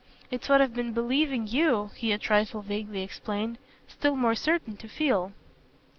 [0.31, 4.87] It's what I've been believing you," he a trifle vaguely explained, "still more certain to
[4.87, 5.31] feel."